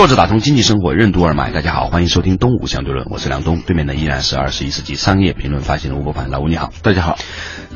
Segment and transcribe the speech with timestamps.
[0.00, 7.18] 坐着打通经济生活任督二脉，大家好，欢迎收听东吴相对论，我是梁东，对面的依然是二十一世纪商业评论发行的吴伯凡，老吴你好，大家好。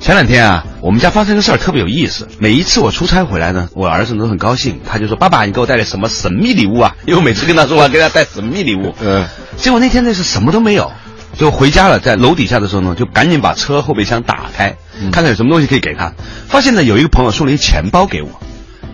[0.01, 2.27] 前两天啊，我们家发生个事儿特别有意思。
[2.39, 8.95] 每一次我出差回来呢，我儿子都很高兴，他就说：“爸爸，你给我带来什么神秘礼物啊？”因为我每次跟他说话，给他带神秘礼物。
[9.03, 9.27] 嗯。
[9.59, 10.93] 结果那天那是什么都没有，
[11.37, 14.77] 就回家了，在楼底下的时候呢，就赶紧把车后备箱打开，
[15.13, 16.15] 看看有什么东西可以给他。
[16.49, 18.41] 发现呢，有一个朋友送了一钱包给我。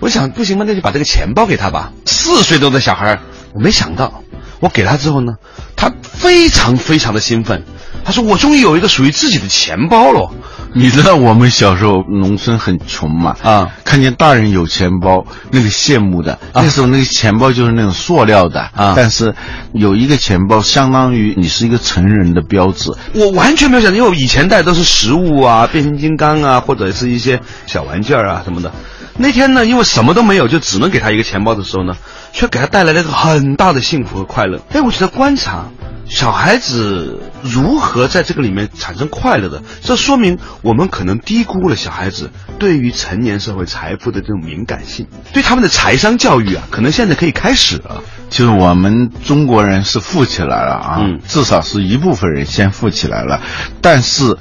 [0.00, 1.92] 我想不行吧，那就把这个钱包给他吧。
[2.06, 3.20] 四岁多的小孩，
[3.54, 4.22] 我没想到，
[4.60, 5.34] 我给他之后呢，
[5.76, 7.64] 他非常非常的兴奋。
[8.02, 10.30] 他说：“我终于有一个属于自己的钱包了。”
[10.72, 13.36] 你知道我们小时候农村很穷嘛？
[13.42, 16.38] 啊，看见大人有钱包，那个羡慕的。
[16.54, 19.34] 那时候那个钱包就是那种塑料的啊，但是
[19.74, 22.90] 有一个钱包，相当于你是一个成人的标志。
[23.14, 28.72] 我完全没有想到，因为我以前带都是食物啊，变形金刚啊，或者是一些小玩具啊什么的。
[29.16, 31.94] 那天呢，因为什么都没有，就只能给他一个钱包的时候呢，
[32.32, 34.60] 却给他带来了一个很大的幸福和快乐。
[34.72, 35.66] 哎，我觉得观察
[36.06, 48.02] 小孩子如何在这个里面产生快乐的，这说明我们可能低估了小孩子对于成年社会财富的这种敏感性，对他们的财商教育啊，可能现在可以开始了。
[48.30, 53.42] 就是我们中国人是富起来了啊，至少是一部分人先富起来了，
[53.82, 54.38] 但是。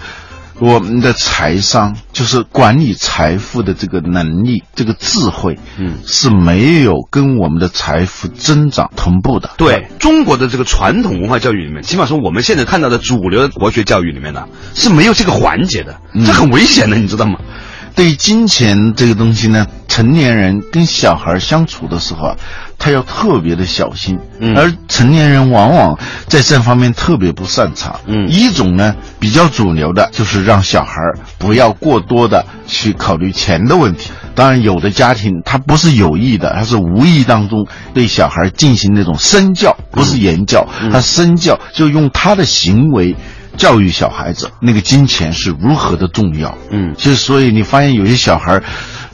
[0.59, 9.52] 我们的财商就是管理财富的这个能力，这个智慧，嗯，是没有跟我们的财富增长同步的。
[9.57, 17.39] 对中国的这个传统文化教育里面，起码说我们现在看到的主流的国学教育里面呢，是没有这个环节的，这很危险的，你知道吗？
[17.95, 22.36] 对金钱这个东西呢，成年人跟小孩相处的时候啊。
[22.82, 27.99] 他要特别的小心，嗯而成年人往往在这方面特别不擅长。
[28.05, 30.94] 嗯，一种呢比较主流的，就是让小孩
[31.38, 34.11] 不要过多的去考虑钱的问题。
[34.33, 43.17] 当然，有的家庭他不是有意的，他是无意当中对小孩进行那种身教，不是言教，他身教就用他的行为
[43.59, 46.58] 教育小孩子，那个金钱是如何的重要。
[46.71, 48.59] 嗯，就所以你发现有些小孩。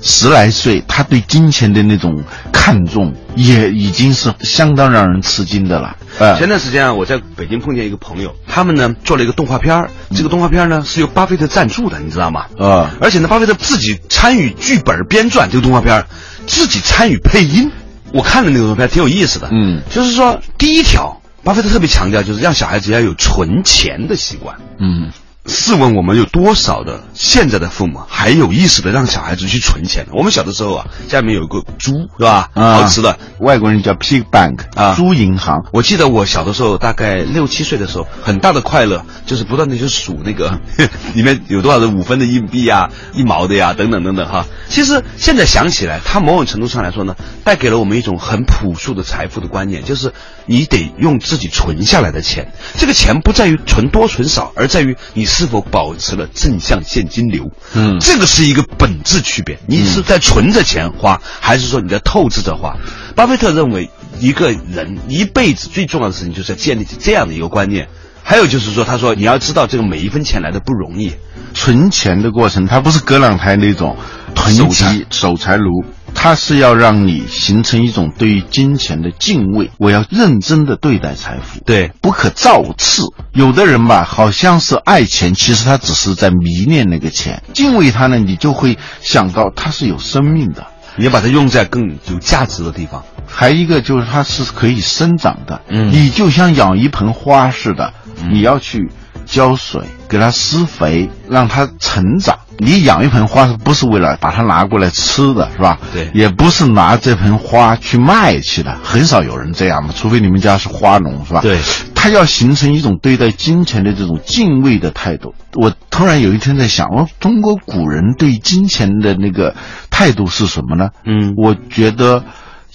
[0.08, 5.96] 十来岁，他对金钱的那种看重，也已经是相当让人吃惊的了。
[6.38, 12.46] 前段时间啊，我在北京碰见一个朋友，他们呢做了一个动画片儿这个动画片呢是由巴菲特赞助的，你知道吗？
[12.60, 16.06] 啊，而且呢，巴菲特自己参与剧本编撰这个动画片
[16.46, 17.72] 自己参与配音。
[18.14, 19.50] 我看了那个动画片，挺有意思的。
[19.52, 24.58] 嗯，就是说第一条，巴菲特特别强调，就是让小孩子要有存钱的习惯。
[24.80, 25.12] 嗯。
[25.48, 30.08] 试问我们有多少的现在的父母还有意识的让小孩子去存钱？
[30.12, 32.50] 我们小的时候啊，家里面有一个猪，是吧？
[32.56, 35.64] 好吃的，外国人叫 pig bank 啊，猪银行。
[35.72, 40.60] 我记得我小的时候，大概六七岁的时候，很大的快乐就是不断的去数那个
[41.14, 44.48] 里面有多少的五分的硬币啊、一毛的呀，等等等等哈。
[44.68, 50.12] 其实现在想起来，它某种程度上来说呢，带给了我们一种很朴素的财富的观念，就是
[50.48, 52.52] 你得用自己存下来的钱。
[52.78, 55.24] 这个钱不在于存多存少，而在于你。
[55.36, 57.52] 是否保持了正向现金流？
[57.74, 59.60] 嗯，这个是一个本质区别。
[59.68, 62.78] 你是在存着钱花，还是说你在透支着花？
[63.18, 67.90] 巴菲特认为，一个人一辈子最重要的事情就是要建立起这样的一个观念。
[68.24, 71.12] 还有就是说，他说你要知道，这个每一分钱来的不容易。
[71.54, 73.98] 存钱的过程，它不是隔两台那种
[74.36, 75.84] 囤积守财奴。
[76.26, 83.04] 它是要让你形成一种对于金钱的敬畏，我要认真的对待财富，对，不可造次。
[83.32, 87.44] 有的人吧，好像是爱钱，其实他只是在迷恋那个钱。
[87.54, 90.66] 敬畏它呢，你就会想到它是有生命的，
[90.96, 93.04] 你要把它用在更有价值的地方。
[93.28, 97.94] 还一个就是它是可以生长的，嗯，你就像养一盆花似的，
[98.32, 98.90] 你要去。
[99.26, 102.40] 浇水，给它施肥，让它成长。
[102.58, 105.78] 你养一盆花，是不是为了把它拿过来吃的，是吧？
[105.92, 111.42] 对，也不是拿这盆花去卖去的，很少有人这样嘛，除非你们家是花农，是吧？
[111.42, 111.60] 对，
[111.94, 115.34] 他要形成一种对待金钱的这种敬畏的态度。
[115.54, 119.54] 我突然有一天在想，我中国古人对金钱的那个
[119.90, 120.90] 态度是什么呢？
[121.06, 122.24] 嗯，我觉得。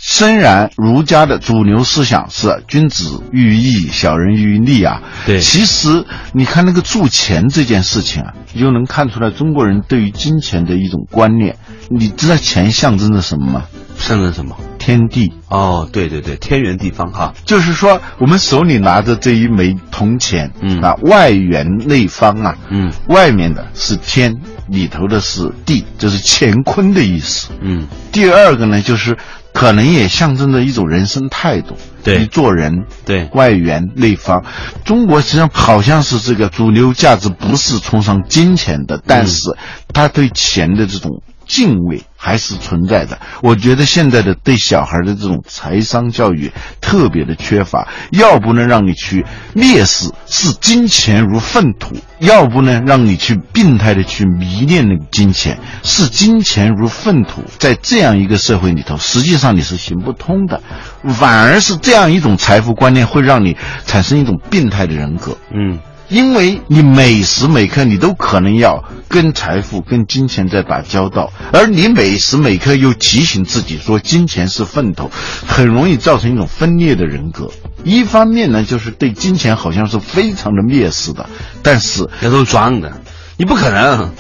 [0.02, 11.58] 虽然儒家的主流思想是君子喻义，小人喻利啊，对，其实你看那个铸钱这件事情啊，你就能看出来中国人对于金钱的一种观念。
[11.90, 13.64] 你知道钱象征着什么吗？
[13.98, 14.56] 象征什么？
[14.78, 15.34] 天地。
[15.48, 24.34] 哦，对对对，天圆地方哈，就是说我们手里拿着这一枚铜钱，嗯啊，外圆内方啊，嗯，外面的是天，
[24.68, 27.50] 里头的是地，这是乾坤的意思。
[27.60, 29.18] 嗯，第二个呢，就是
[29.52, 31.76] 可能也象征着一种人生态度。
[32.02, 34.44] 对，你做人，对外圆内方。
[34.84, 39.56] 中国实际上好像是这个主流价值不是崇尚金钱的，但是
[39.92, 41.22] 他对钱的这种。
[41.50, 43.18] 敬畏还是存在的。
[43.42, 49.26] 我觉得现在的对小孩的这种财商教育特别的缺乏，要不能让你去
[49.56, 57.42] 蔑视视金钱如粪土，要不呢让你去病态的去迷恋那个金钱，视金钱如粪土。
[57.58, 60.62] 在这样一个社会里头，实际上你是行不通的，
[61.08, 63.56] 反而是这样一种财富观念会让你
[63.86, 65.36] 产生一种病态的人格。
[65.52, 65.80] 嗯。
[66.10, 75.08] 因为你每时每刻你都可能要跟财富、跟金钱在打交道，而你每时每刻又提醒自己说金钱是粪土，
[75.46, 77.50] 很容易造成一种分裂的人格。
[77.84, 81.30] 一方面呢，就是对金钱好像是非常的蔑视的，
[81.62, 83.00] 但是那都是装的，
[83.36, 84.10] 你不可能。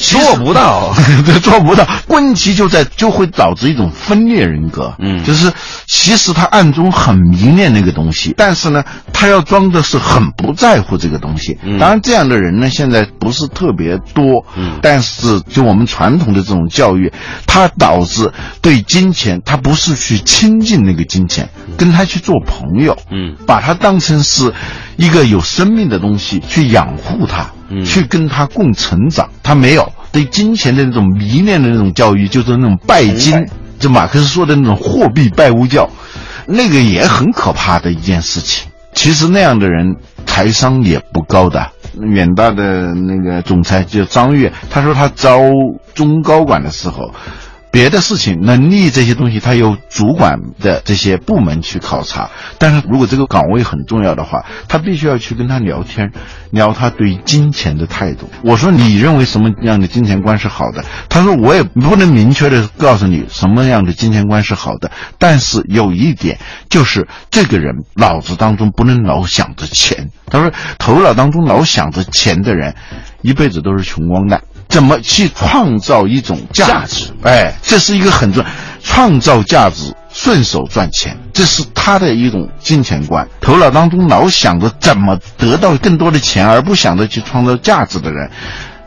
[0.00, 0.94] 做不到，
[1.42, 1.86] 做不到。
[2.08, 4.94] 问题就在就会导致一种分裂人格。
[4.98, 5.52] 嗯，就是
[5.86, 8.82] 其实他暗中很迷恋那个东西，但是呢，
[9.12, 11.58] 他要装的是很不在乎这个东西。
[11.78, 14.44] 当然，这样的人呢，现在不是特别多。
[14.56, 17.12] 嗯，但是就我们传统的这种教育，
[17.46, 18.32] 他导致
[18.62, 22.96] 对金钱，他不是去亲近那个金钱，跟他去做朋友。
[23.10, 24.52] 嗯，把他当成是
[25.00, 27.50] 一个有生命的东西去养护它。
[27.84, 33.46] 去跟它共成长，他没有对金钱的那种迷恋的那种教育，就是那种拜金，
[33.78, 35.88] 就马克思说的那种货币拜物教，
[36.48, 38.68] 那个也很可怕的一件事情。
[38.92, 39.94] 其实那样的人
[40.26, 41.70] 财商也不高的。
[42.00, 45.38] 远大的那个总裁叫张悦，他说他招
[45.94, 47.14] 中高管的时候。
[47.70, 52.30] 别的事情、能力这些东西，他有主管的这些部门去考察。
[52.58, 56.12] 但是如果这个岗位很重要的话，他必须要去跟他聊天，
[56.50, 58.28] 聊他对金钱的态度。
[58.42, 60.84] 我说你认为什么样的金钱观是好的？
[61.08, 64.90] 他说我也不能明确的告诉你什么样的金钱观是好的。
[65.18, 66.38] 但是有一点
[66.68, 70.10] 就是，这个人脑子当中不能老想着钱。
[70.26, 72.74] 他说头脑当中老想着钱的人，
[73.22, 74.42] 一辈子都是穷光蛋。
[74.70, 77.12] 怎么去创造一种价值？
[77.22, 78.50] 哎，这是一个很重要，
[78.82, 83.28] 创造价值，顺手赚钱，这是他的一种金钱观。
[83.40, 88.30] 头脑当中老想着怎么得到更多的钱，而不想着去创造价值的人，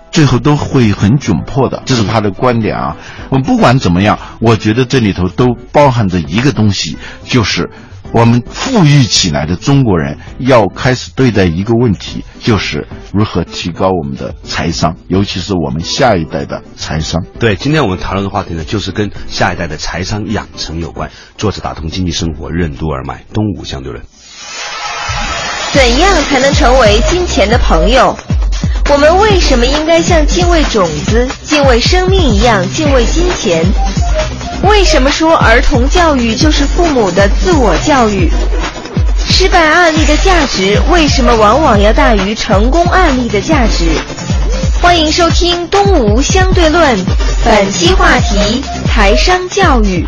[0.10, 1.84] 最后都会很窘迫的。
[1.86, 2.96] 这是他的观点啊。
[3.30, 7.70] 我们不管怎么样，我觉得这里头都包含着一个东西，就是。
[8.14, 17.26] 我们富裕起来的中国人要开始对待一个问题，就是如何提高我们的财商，尤其是我们下一代的财商。
[17.40, 21.10] 对，今天我们谈论的话题呢，就是跟下一代的财商养成有关。
[21.40, 24.06] 作者打通经济生活任督二脉，东吴相对论。
[25.72, 28.16] 怎样才能成为金钱的朋友？
[28.92, 33.66] 我们为什么应该像敬畏种子、敬畏生命一样敬畏金钱？
[34.64, 38.30] 为什么说儿童教育就是父母的自我教育？
[39.30, 43.86] 失败案例的价值为什么往往要大于成功案例的价值？
[44.82, 46.98] 欢迎收听《东吴相对论》，
[47.44, 50.06] 本期话题：台商教育。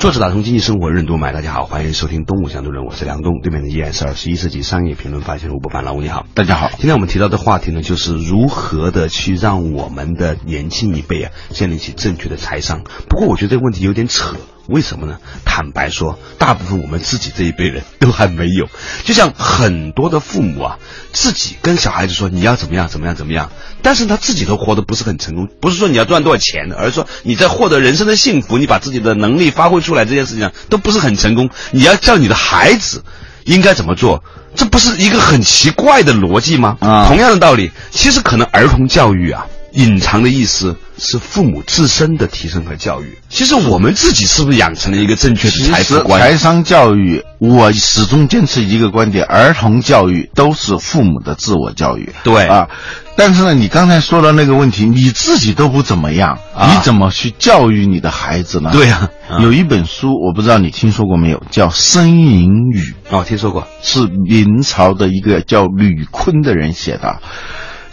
[0.00, 6.70] 作者打通经济生活任督脉，大家好，欢迎收听《东吴相对论》，我是梁东，对面的依然是二十一世纪商业评论发现人吴伯凡，老吴你好，大家好。
[6.70, 12.84] 今天我们提到的话题呢，就是如何的去让我们的年轻一辈啊建立起正确的财商。
[13.10, 14.36] 不过我觉得这个问题有点扯。
[14.66, 15.18] 为什么呢？
[15.44, 18.68] 坦白说，大部分我们自己这一辈人都还没有。
[19.04, 20.78] 就像很多的父母啊，
[21.12, 23.50] 自己跟小孩子说你要怎么样怎么样怎么样，
[23.82, 25.48] 但是他自己都活得不是很成功。
[25.60, 31.50] 不是说你要赚多少钱，而是说你在获得人生的幸福，你把自己的能力发挥出来这件事情上都不是很成功。
[31.72, 33.02] 你要叫你的孩子
[33.44, 34.22] 应该怎么做，
[34.54, 36.76] 这不是一个很奇怪的逻辑吗？
[36.80, 39.46] 啊，同样的道理，其实可能儿童教育啊。
[39.72, 43.18] 隐藏的意思是父母自身的提升和教育。
[43.28, 46.20] 其实我们自己是不是养成了一个正确的财富观？
[46.20, 52.12] 财商教育，我始终坚持一个观点：儿童教育都是父母的自我教育。
[52.24, 52.68] 对啊，
[53.16, 58.70] 但是呢，你刚才说的那个问题，你自己都不怎么样，你怎么去教育你的孩子呢？
[58.72, 59.08] 对呀，
[59.40, 62.94] 有一本书，我不知道你听说过没有，叫《呻吟语》。
[63.16, 67.20] 哦，听说过，是明朝的一个叫吕坤的人写的。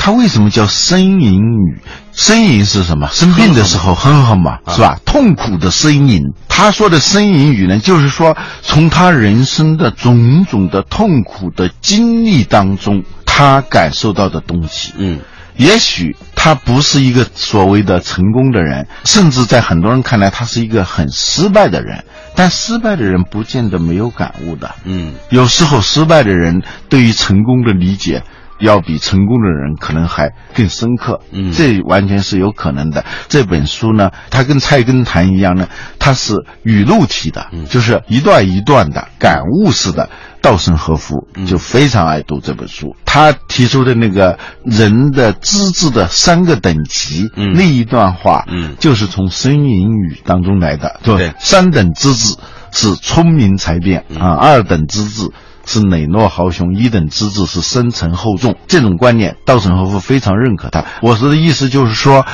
[0.07, 1.81] 他为什么叫呻吟语？
[2.15, 3.09] 呻吟是什么？
[3.11, 4.97] 生病的时候哼哼嘛，是吧？
[5.03, 6.21] 痛苦的呻吟。
[6.47, 14.93] 他说的呻吟语呢，就是说从他人生的种种的痛苦的经历当中，他感受到的东西。
[14.95, 15.19] 嗯，
[15.57, 22.05] 也许他不是一个所谓的成功的人，甚至在很多人看来他是一个很失败的人。
[22.33, 24.73] 但失败的人不见得没有感悟的。
[24.85, 28.23] 嗯，有时候失败的人对于成功的理解。
[28.59, 33.05] 要比成功的人可能还更深刻，嗯，这完全是有可能的。
[33.27, 35.67] 这本书呢，它跟菜根谭一样呢，
[35.99, 36.33] 它是
[36.63, 40.09] 语录体的，就是一段一段的感悟式的。
[40.39, 52.37] 稻盛和夫就非常爱读这本书，他提出的那个人的资质的三个等级，那一段话，嗯，就是从申隐语当中来的，对，三等资质
[52.71, 55.31] 是聪明才辩啊，二等资质。
[55.67, 58.55] 是磊落豪雄，一等资质是深沉厚重。
[58.67, 60.85] 这种观念，稻盛和夫非常认可他。
[61.01, 62.25] 我说的意思就是说，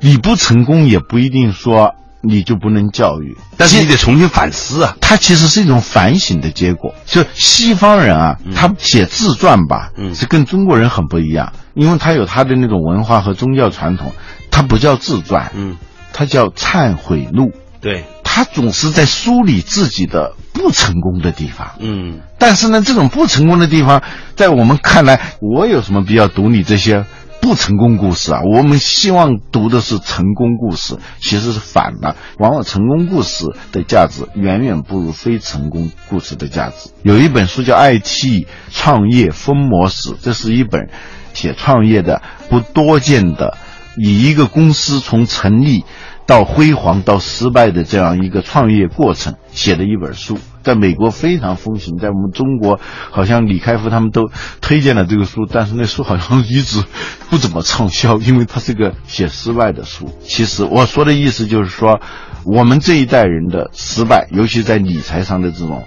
[0.00, 4.96] 你不成功也不一定说你就不能教育，但是你得重新反思啊。
[5.00, 6.94] 它其实是一种反省的结果。
[7.04, 14.12] 就西方人啊，他写自传吧，是跟中国人很不一样，因为他有他的那种文化和宗教传统，
[14.50, 15.76] 他不叫自传，嗯，
[16.14, 17.52] 他叫忏悔录。
[17.82, 18.04] 对。
[18.34, 24.02] 他总是在梳理自己的不成功的地方，嗯，但是呢，这种不成功的地方，
[24.36, 27.04] 在我们看来，我有什么必要读你这些
[27.42, 28.40] 不成功故事啊？
[28.56, 32.16] 我们希望读的是成功故事，其实是反的。
[32.38, 36.88] 往往成功故事的价值远远不如非成功故事的价值。
[37.02, 40.88] 有一本书叫《IT 创业疯魔史》，这是一本
[41.34, 43.58] 写创业的不多见的，
[43.98, 45.84] 以一个公司从成立。
[46.26, 52.78] 到辉煌到失败的这样一个创业过程写的一本书，在美国非常风行，在我们中国
[53.10, 56.84] 好像李开复他们都推荐了这个书，但是那书好像一直
[57.28, 60.10] 不怎么畅销，因为它是个写失败的书。
[60.22, 62.00] 其实我说的意思就是说，
[62.44, 65.84] 我们这一代人的失败，尤其在理财上的这种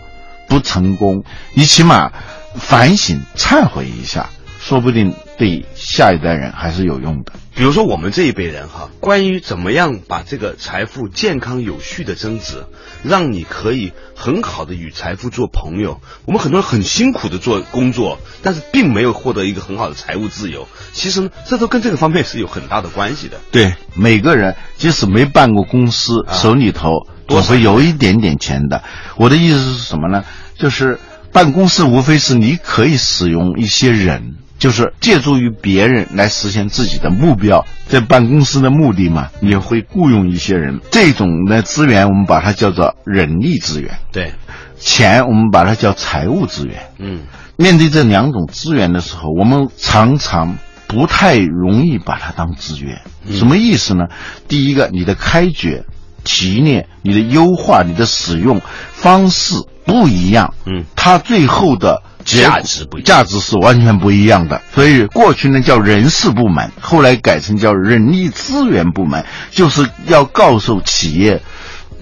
[0.48, 1.24] 不成功，
[1.54, 2.12] 你起码
[2.56, 4.30] 反省、忏悔一下。
[4.65, 7.34] 说不定对下一代人还是有用的。
[7.53, 12.65] 比如说我们这一辈人哈，关于怎么样把这个财富健康有序的增值，
[13.03, 16.01] 让你可以很好的与财富做朋友。
[16.25, 20.67] 我们很多人很辛苦的做工作，但是并没有获得一个很好的财务自由。
[20.93, 23.39] 其实呢，这都跟这个方面是有很大的关系的。
[23.51, 26.89] 对，每个人即使没办过公司，手里头
[27.27, 28.81] 总会有一点点钱的。
[29.15, 30.25] 我的意思是什么呢？
[30.57, 31.00] 就是
[31.31, 34.38] 办公室无非是你可以使用一些人。
[34.65, 44.00] 就是借助于别人来实现自己的目标，在办公司的目的嘛，也会雇佣一些人，这种的资源我们把它叫做人力资源。
[44.12, 44.34] 对，
[44.79, 46.81] 钱我们把它叫财务资源。
[46.98, 47.25] 嗯，
[47.57, 50.57] 面对这两种资源的时候，我们常常
[50.88, 53.01] 不太容易把它当资源。
[53.29, 54.05] 什么意思呢？
[54.48, 55.84] 第一个，你的开掘、
[56.25, 58.60] 提炼、你的优化、你的使用
[58.91, 59.55] 方式
[59.86, 60.53] 不一样。
[60.65, 62.03] 嗯，它最后的。
[62.25, 71.39] 价值不价值是完全不一样的，所以过去呢叫人事部门，后来改成叫人力资源部门，就是要告诉企业，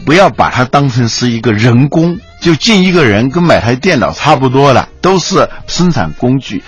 [0.06, 6.64] 不要把它当成是一个人工，就进一个人跟买台电脑差不多的，都是生产工具，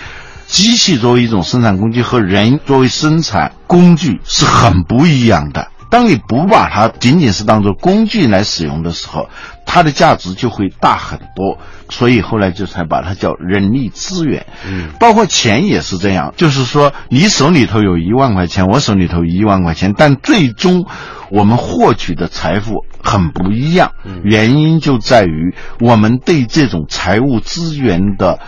[0.46, 5.68] 机器作为一种生产工具和人作为生产工具是很不一样的。
[5.90, 9.28] 当你不把它仅仅是当做工具来使用的时候，
[9.64, 11.58] 它的价值就会大很多。
[11.88, 14.46] 所以后来就才把它叫人力资源。
[14.66, 20.84] 嗯，包括钱也是这样，就是说你手里头有一万块钱，我手里头一万块钱，但最终
[21.30, 23.92] 我们获取的财富很不一样。
[24.24, 28.40] 原因就在于我们对这种财务资源的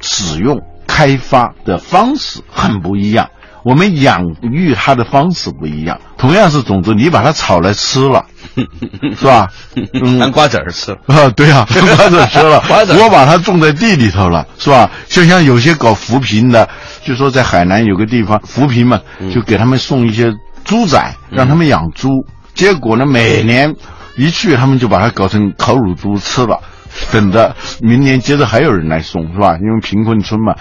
[0.00, 3.28] 使用、开发的方式很不一样。
[3.62, 8.24] 我们养育它的方式不一样，同样是种子，你把它炒来吃了，
[9.14, 9.46] 是吧？
[10.18, 11.28] 当瓜子儿吃啊？
[11.36, 12.62] 对啊， 当瓜子吃了。
[12.98, 14.90] 我把它种在地里头了，是吧？
[15.06, 16.66] 就像有些搞扶贫的，
[17.04, 18.98] 就说在海南有个地方扶贫嘛，
[19.34, 20.32] 就给他们送一些
[20.64, 20.98] 猪仔，
[21.30, 22.08] 让他们养猪。
[22.54, 23.74] 结果呢，每年
[24.16, 26.58] 一去，他们就把它搞成烤乳猪吃了。
[27.12, 29.58] 等着明年接着还有人来送是吧？
[29.60, 30.56] 因为贫困村嘛，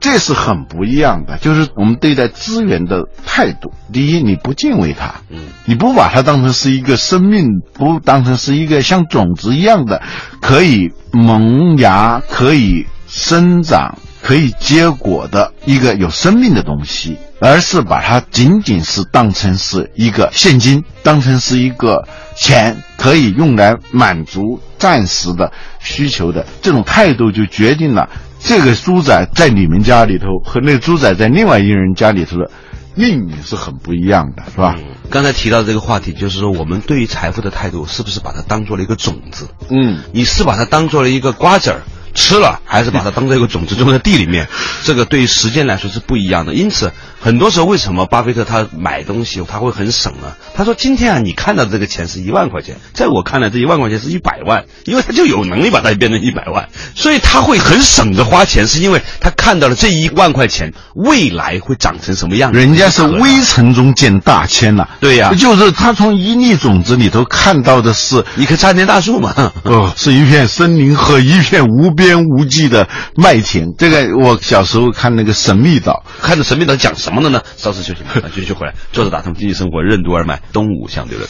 [0.00, 1.38] 这是很不一样的。
[1.38, 3.72] 就是我们对待资源的态度。
[3.92, 10.02] 第一，你不敬畏它，嗯，你不把它当成是一个生命，不当成是一个像种子一样的
[10.40, 24.58] 可以萌芽、可以生长、可以结果的一个有生命的东西，而是把它仅仅是当成是一个现金，当成是一个钱，可以用来满足。
[24.78, 32.50] 暂时的需求的这种态度，就决定了这个猪仔在你们家里头和那个猪仔在另外一个人家里头的
[32.94, 34.76] 命运是很不一样的，是吧？
[35.08, 39.48] 刚才提到这个话题，就是说我们对于财富的态度，是不是把它当做了一个种子？
[39.70, 41.80] 嗯，你是把它当做了一个瓜子儿，
[42.14, 44.48] 吃了，还是把它当做一个种子种在地里面，
[44.84, 46.54] 这个对于时间来说是不一样的。
[46.54, 50.34] 因此，很多时候为什么巴菲特他买东西他会很省呢？
[50.54, 62.58] 他说：“今天啊，你看到这个钱是一万块钱，在我看来，这一万块钱是一百万，因为他就有能力把它变成一百万，所以他会很省着花钱，是因为他看到了这一万块钱未来会长成什么样子。
[62.58, 73.68] 人家是微尘中见大千呐，对呀，就是他从一粒种子里头看到的是一棵参天大树嘛， 哦，是一片森林和一片无边无际的麦田。
[73.78, 77.40] 这个我小时候看那个《神秘岛》，看着《神秘岛》讲什么的呢？
[77.56, 78.74] 稍事休息，马 上继续回来。
[78.92, 81.28] 坐着打通经济生活，任督二脉，东吴相对论。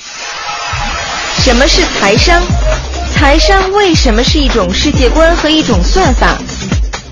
[1.38, 2.42] 什么是财商？
[3.12, 6.36] 财商为什么是一种世界观和一种算法？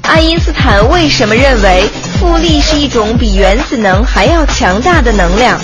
[0.03, 1.85] 爱因斯坦为什么认为
[2.19, 5.61] 复利是一种比原子能还要强大的能量？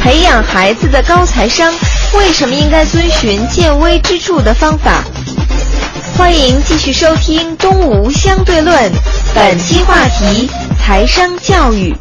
[0.00, 1.72] 培养孩子的高财商，
[2.14, 5.04] 为什么应该遵循见微知著的方法？
[6.16, 8.74] 欢迎继续收听《东吴相对论》，
[9.34, 11.94] 本期话题：财商教育。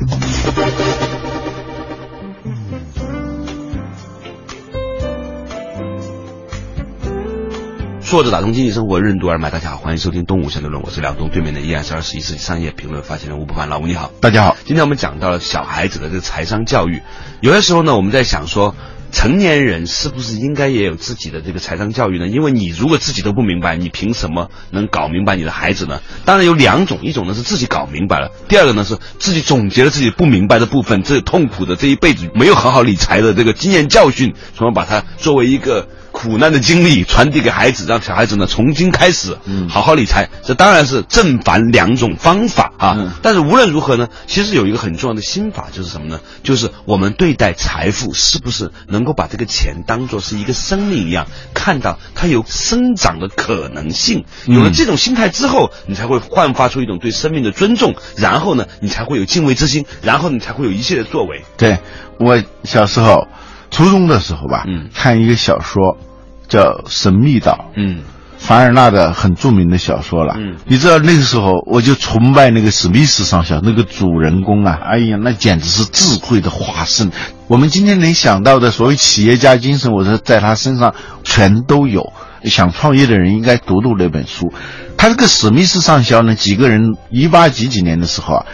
[8.01, 9.49] 坐着打通经济生活，任督二脉。
[9.49, 13.67] 大家好，欢迎收听《东吴相对论》，我是梁东，对面的依然是二十一世纪商业评论发行人吴不凡。
[13.67, 14.55] 老吴你好，大家好。
[14.65, 17.03] 今天我们讲到了小孩子的这个财商教育，
[17.41, 18.75] 有些时候呢，我们在想说，
[19.15, 22.27] 成年人是不是应该也有自己的这个财商教育呢？
[22.27, 26.01] 因为你如果自己都不明白，你凭什么能搞明白你的孩子呢？
[26.25, 35.87] 当然有两种，一种呢是自己搞明白了，第二个呢是自己总结了自己不明白的部分，这痛苦的这一辈子没有好好理财的这个经验教训，从而把它作为一个。
[36.15, 39.37] 苦难的经历传递给孩子，让小孩子呢从今开始
[39.69, 40.29] 好好理财。
[40.43, 43.13] 这当然是正反两种方法啊。
[43.21, 46.21] 但是无论如何呢，其实有一个很重要的心法，就是什么呢？
[46.41, 54.23] 就是我们对待财富是不是能够把这个钱当做是一个生命一样，看到它有生长的可能性。
[54.45, 61.43] 有了这种心态之后，你才会焕发出一种对生命的尊重，然后呢，你才会有敬畏之心，然后你才会有一切的作为。
[61.57, 61.79] 对
[62.19, 63.27] 我小时候。
[63.71, 65.97] 初中的时候吧，嗯，看一个小说，
[66.47, 68.01] 叫《神秘岛》，嗯，
[68.37, 77.11] 凡尔纳的很著名的小说了，嗯，你知道那个时候我就崇拜那个史密斯上校那个主人公啊，哎呀，那简直是智慧的化身。
[77.47, 82.13] 我们今天能想到的所谓企业家精神，我说在他身上全都有。
[82.43, 84.53] 想创业的人应该读读那本书。
[84.97, 88.45] 他这个史密斯上校呢，几个人一八几几年的时候啊，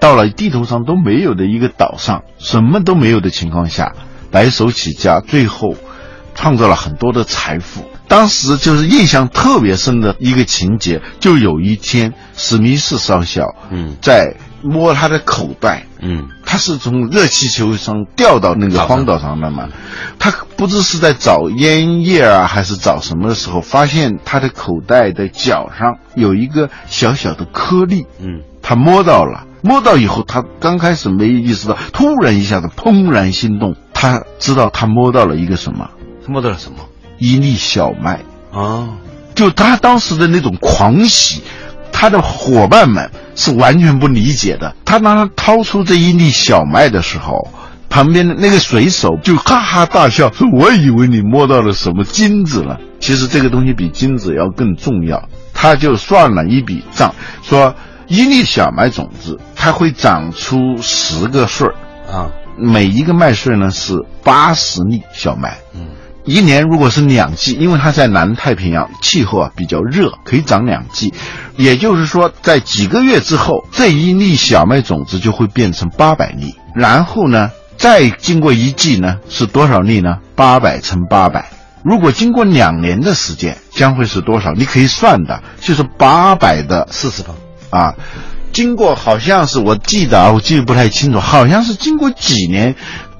[0.00, 3.94] 到了地图上都没有的一个岛上，什么都没有的情况下。
[4.32, 5.76] 白手起家，最后
[6.38, 7.82] 创造了很多的财富。
[8.06, 19.68] 当时就是印象特别深的一个情节，就有一天史密斯少校嗯在摸他的口袋嗯，他是从热气球上掉到那个荒岛上的嘛，
[20.18, 29.44] 他不知是在找烟叶啊还是找什么的时候，发现他的口袋的角上有一个小小的颗粒嗯，他摸到了。
[29.60, 33.74] 摸到以后，他刚开始没意识到，突然一下子怦然心动。
[33.92, 35.90] 他知道他摸到了一个什么？
[36.28, 36.78] 他摸到了什么？
[37.16, 38.20] 一粒小麦
[38.52, 38.90] 啊！
[39.34, 41.42] 就他当时的那种狂喜，
[41.90, 44.76] 他的伙伴们是完全不理解的。
[44.84, 47.48] 他当他掏出这一粒小麦的时候，
[47.88, 52.78] 旁边的那个水手就哈哈大笑，说：“我以为你摸到了什么金子了。
[53.00, 57.74] 其实这个东西比金子要更重要。”他就算了一笔账，说。
[58.10, 61.74] 一粒小麦种子，它会长出十个穗儿
[62.10, 65.58] 啊，每一个麦穗呢是八十粒小麦。
[65.74, 65.88] 嗯，
[66.28, 71.14] 一年如果是两季，因为它在南太平洋，气候啊比较热，可以长两季。
[71.56, 76.54] 也就是说，在几个月之后，这一粒小麦种子就会变成八百粒。
[76.74, 80.18] 然后呢，再经过一季呢，是多少粒呢？
[80.36, 81.50] 八百乘八百。
[81.82, 84.52] 如果经过两年的时间，将会是多少？
[84.52, 87.34] 你可以算的，就是八百的四次方。
[87.70, 87.94] 啊，
[88.52, 92.76] 经过好像是我记得啊，我记得不太清楚，好像是经过几年，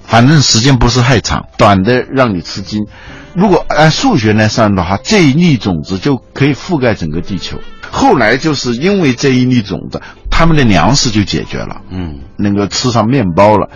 [0.09, 2.87] 反正时间不是太长，短的让你吃惊。
[3.35, 7.59] 如果按数学来算的话，这一粒种子就可以覆盖整个地球。
[7.91, 13.69] 后来就是因为这一粒种子，他们的粮食就解决了，嗯，能够吃上面包了。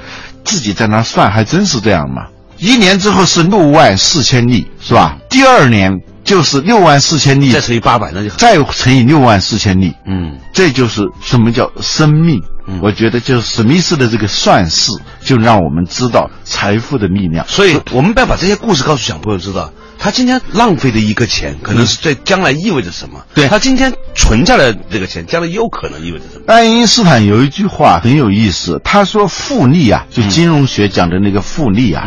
[0.43, 2.27] 自己在那算，还真是这样嘛。
[2.59, 5.19] 一年之后是六万四千粒，是吧？
[5.29, 6.01] 第二年。
[6.25, 12.41] 就是六万四千粒，再乘以八百，那就再乘以六万四千粒，嗯，这就是什么叫生命？
[12.65, 17.45] 嗯我觉得就是史密斯的这个算式，就让我们知道财富的力量。
[17.49, 19.73] 所以，我们要把这些故事告诉小朋友知道。
[19.99, 23.25] 他今天浪费的一个钱，可能是在将来意味着什么？
[23.35, 26.45] 对他今天存下来这个钱，将来有可能意味着什么？
[26.49, 32.05] 爱因斯坦有一句话很有意思，他说复利啊，就金融学讲的那个复利啊，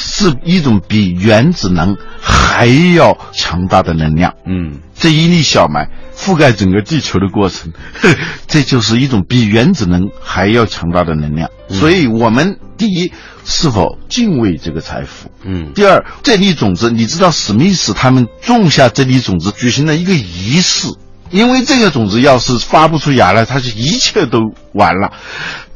[0.00, 4.34] 是一种比原子能还要强大的能量。
[4.46, 7.72] 嗯，这一粒小麦覆盖整个地球的过程，
[8.46, 11.50] 这就是一种比原子能还要强大的能量。
[11.68, 13.12] 所以，我们第一
[13.44, 15.30] 是否敬畏这个财富？
[15.42, 15.72] 嗯。
[15.74, 20.86] 第二，这粒种子，你知道史密斯他们种下这粒种子，举行了一个仪式，
[21.30, 24.38] 因为这个种子要是发不出芽来，它就一切都
[24.72, 25.12] 完了。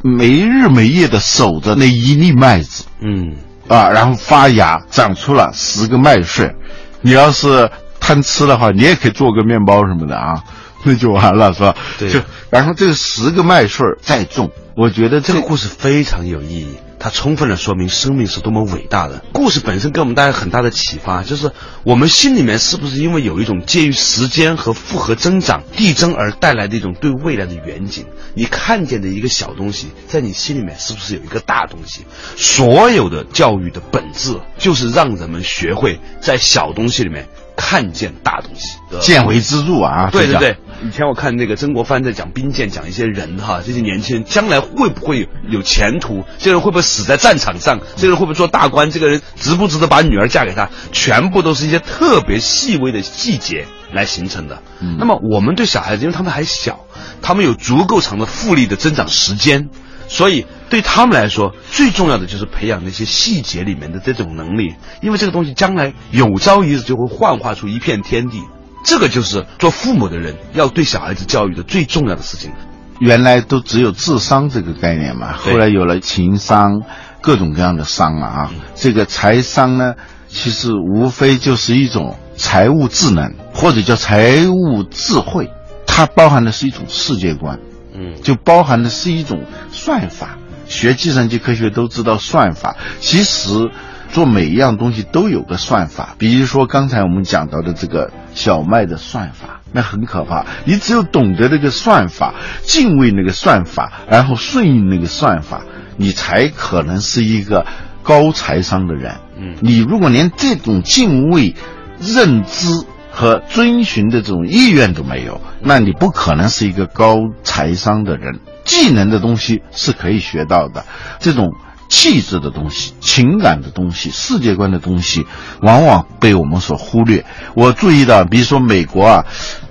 [0.05, 3.37] 没日没夜的守着那一粒麦子，嗯，
[3.73, 6.55] 啊，然后发芽，长出了十个麦穗。
[7.01, 10.35] 你要是贪吃的话，你也可以做个面包什么的啊，
[10.85, 11.77] 那就完了，是吧？
[11.99, 12.11] 对。
[12.11, 16.77] 就然后这个十个麦穗再种，我觉得这个故事非常有意义。
[16.99, 19.25] 它充分的说明生命是多么伟大的。
[19.33, 21.51] 故事本身给我们带来很大的启发，就是
[21.83, 28.07] 我们心里面是不是因为有一种介于时间和复合增长递增而带来的一种对未来的远景？
[28.35, 32.03] 你看见的一个小东西，在你心里面是不是有一个大东西？
[32.37, 37.27] 所有的教育的本质就是让人们学会在小东西里面。
[37.57, 40.11] 看见大东西，见微知著啊！
[40.11, 46.25] 对对对，以前我看那个曾国藩在讲兵谏，讲一些人哈，这些年轻人将来会不会有前途？
[46.39, 47.81] 这个人会不会死在战场上？
[47.97, 48.91] 这个人会不会做大官？
[48.91, 50.71] 这个人值不值得把女儿嫁给他？
[50.93, 54.63] 全部都是一些特别细微的细节来形成的。
[54.99, 56.87] 那么我们对小孩子，因为他们还小，
[57.21, 59.69] 他们有足够长的复利的增长时间。
[60.09, 68.41] 所以对他们来说，最重要的就是培养那些细节里面的这种能力，因为这个东西将来有朝一日就会幻化出一片天地。
[68.83, 72.53] 这个就是做父母的人要对小孩子教育的最重要的事情。
[73.01, 76.81] 原来都只有智商这个概念嘛，后来有了情商，
[77.21, 78.51] 各种各样的商了啊。
[78.75, 79.97] 这个财商呢，
[80.29, 85.51] 其实无非就是一种财务智能，或者叫财务智慧，
[85.87, 87.61] 它包含的是一种世界观。
[87.95, 90.39] 嗯，就包含的是一种算法。
[90.73, 92.77] 学计算机科学都知道算法。
[93.01, 93.71] 其实
[94.11, 96.17] 做每一样东西都有个算法。
[96.19, 100.47] 比如说刚才我们讲到的这个小麦的算法，那很可怕。
[100.65, 105.63] 你只有懂得那个算法，敬畏那个算法，然后顺应那个算法，
[105.97, 107.67] 你才可能是一个
[108.03, 109.17] 高财商的人。
[109.39, 111.55] 嗯，你如果连这种敬畏、
[112.01, 112.87] 认知。
[113.15, 118.41] 和遵循的这种意愿都没有，那你不可能是一个高财商的人。
[118.73, 120.87] 技能的东西是可以学到的，
[121.21, 121.51] 这种
[121.91, 125.27] 气质的东西、情感的东西、世界观的东西，
[125.61, 127.27] 往往被我们所忽略。
[127.55, 129.27] 我注意到，比如说美国啊，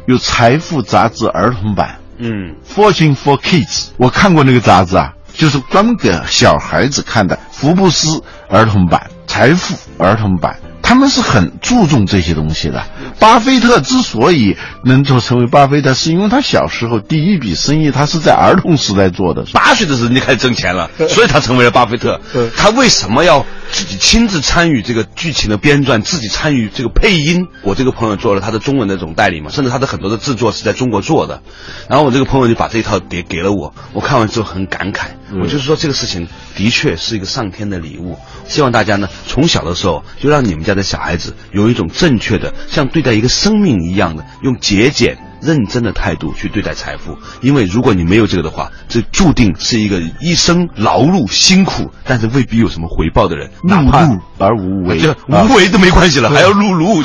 [0.06, 2.30] 有《财富》杂志儿童版，嗯，
[2.64, 3.66] 《Fortune for Kids》，
[3.98, 10.58] 我看过那个杂志啊，就是专门给小孩子看的，《福布斯》儿童版，《财富》儿童版。
[10.92, 12.84] 他们是很注重这些东西的。
[13.18, 22.20] 巴菲特之所以能做成为巴菲特，是因为他小时候第一笔生意他是在儿童时代做的，八岁的时候就开始挣钱了，所以他成为了巴菲特。
[22.58, 27.48] 他为什么要自己亲自参与这个剧情的编撰，自己参与这个配音？
[27.64, 31.42] 我这个朋友做了他的中文的这种代理嘛，甚至他的很多的制作是在中国做的。
[31.88, 35.06] 然后我这个朋友就把这一套碟给了我，我看完之后很感慨。
[35.40, 38.18] 我就是说这个事情的确是一个上天的礼物。
[38.48, 47.18] 希望大家呢从小的时候就让你们家的小孩子有一种正确的，像对待一个生命一样的用节俭认真的态度去对待财富。
[47.42, 53.50] 因为如果你没有这个的话，这注定是一个一生劳碌辛苦，但是未必有什么回报的人。
[53.64, 57.02] 碌碌而无为，这无为都没关系了，还要碌碌，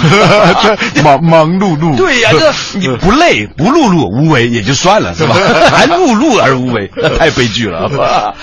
[1.03, 1.96] 忙忙碌碌。
[1.96, 5.35] 对呀，这 你不累不碌碌无为也就算了，是吧？
[5.70, 7.88] 还碌碌而无为，那太悲剧了。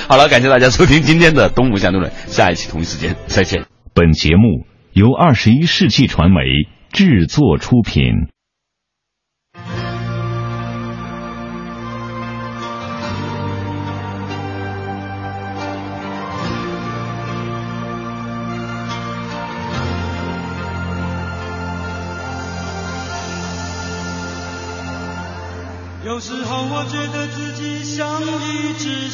[0.08, 3.66] 好了，感谢大家收听今天的《东吴相对论》，下一期同一时间再见。
[3.94, 6.42] 本节目由二十一世纪传媒
[6.92, 8.28] 制作出品。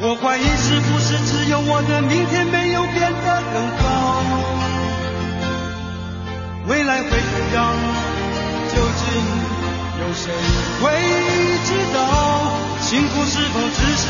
[0.00, 4.22] 我怀疑是不是只有我的明天没有变得更好？
[6.68, 7.18] 未来会怎
[7.54, 7.74] 样？
[8.70, 9.04] 究竟
[9.98, 10.30] 有谁
[10.80, 10.86] 会
[11.66, 11.98] 知道？
[12.80, 14.06] 幸福是否只是？